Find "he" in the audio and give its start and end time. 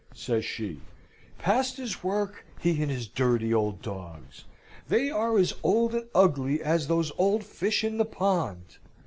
2.59-2.81